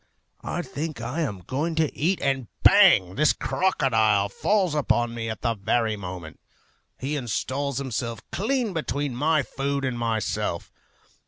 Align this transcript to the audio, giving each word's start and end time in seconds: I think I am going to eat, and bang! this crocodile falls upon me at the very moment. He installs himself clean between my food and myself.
I 0.43 0.63
think 0.63 0.99
I 0.99 1.21
am 1.21 1.41
going 1.41 1.75
to 1.75 1.95
eat, 1.95 2.19
and 2.21 2.47
bang! 2.63 3.13
this 3.13 3.33
crocodile 3.33 4.29
falls 4.29 4.73
upon 4.73 5.13
me 5.13 5.29
at 5.29 5.41
the 5.43 5.53
very 5.53 5.95
moment. 5.95 6.39
He 6.97 7.15
installs 7.15 7.77
himself 7.77 8.19
clean 8.31 8.73
between 8.73 9.15
my 9.15 9.43
food 9.43 9.85
and 9.85 9.99
myself. 9.99 10.71